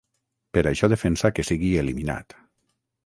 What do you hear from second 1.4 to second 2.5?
que sigui eliminat.